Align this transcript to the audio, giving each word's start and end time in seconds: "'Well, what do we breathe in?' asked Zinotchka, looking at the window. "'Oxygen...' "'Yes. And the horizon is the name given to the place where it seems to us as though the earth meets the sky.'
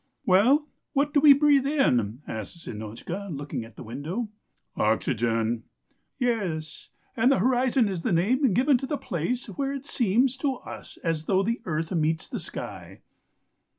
"'Well, 0.25 0.67
what 0.93 1.13
do 1.13 1.19
we 1.19 1.31
breathe 1.33 1.67
in?' 1.67 2.23
asked 2.27 2.57
Zinotchka, 2.57 3.27
looking 3.29 3.63
at 3.63 3.75
the 3.75 3.83
window. 3.83 4.29
"'Oxygen...' 4.75 5.61
"'Yes. 6.17 6.89
And 7.15 7.31
the 7.31 7.37
horizon 7.37 7.87
is 7.87 8.01
the 8.01 8.11
name 8.11 8.51
given 8.55 8.79
to 8.79 8.87
the 8.87 8.97
place 8.97 9.45
where 9.45 9.73
it 9.73 9.85
seems 9.85 10.37
to 10.37 10.55
us 10.55 10.97
as 11.03 11.25
though 11.25 11.43
the 11.43 11.61
earth 11.65 11.91
meets 11.91 12.27
the 12.27 12.39
sky.' 12.39 13.01